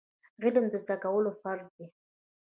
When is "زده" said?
0.83-0.95